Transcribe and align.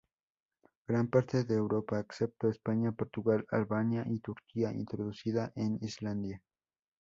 Gran 0.87 1.09
parte 1.09 1.43
de 1.43 1.53
Europa, 1.53 1.99
excepto 1.99 2.49
España, 2.49 2.91
Portugal, 2.91 3.45
Albania 3.51 4.03
y 4.09 4.17
Turquía; 4.19 4.71
introducida 4.73 5.51
en 5.55 5.77
Islandia. 5.83 6.41